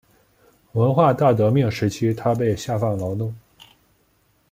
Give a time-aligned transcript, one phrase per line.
[0.71, 3.31] 文化大革命时期他被下放劳动。